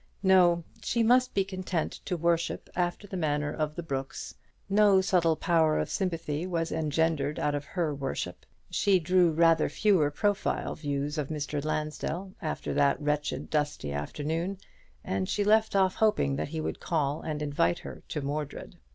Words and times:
No, 0.23 0.63
she 0.81 1.03
must 1.03 1.35
be 1.35 1.45
content 1.45 1.91
to 2.05 2.17
worship 2.17 2.71
after 2.75 3.05
the 3.05 3.15
manner 3.15 3.53
of 3.53 3.75
the 3.75 3.83
brooks. 3.83 4.33
No 4.67 4.99
subtle 4.99 5.35
power 5.35 5.77
of 5.77 5.91
sympathy 5.91 6.47
was 6.47 6.71
engendered 6.71 7.37
out 7.37 7.53
of 7.53 7.65
her 7.65 7.93
worship. 7.93 8.43
She 8.71 8.97
drew 8.97 9.29
rather 9.29 9.69
fewer 9.69 10.09
profile 10.09 10.73
views 10.73 11.19
of 11.19 11.27
Mr. 11.29 11.63
Lansdell 11.63 12.33
after 12.41 12.73
that 12.73 12.99
wretched 12.99 13.51
dusty 13.51 13.91
afternoon, 13.93 14.57
and 15.03 15.29
she 15.29 15.43
left 15.43 15.75
off 15.75 15.93
hoping 15.93 16.35
that 16.35 16.47
he 16.47 16.61
would 16.61 16.79
call 16.79 17.21
and 17.21 17.43
invite 17.43 17.77
her 17.77 18.01
to 18.09 18.21
Mordred. 18.23 18.77